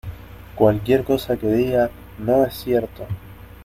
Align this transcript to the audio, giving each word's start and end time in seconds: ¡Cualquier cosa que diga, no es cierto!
¡Cualquier 0.55 1.03
cosa 1.03 1.37
que 1.37 1.45
diga, 1.45 1.91
no 2.17 2.43
es 2.43 2.55
cierto! 2.55 3.05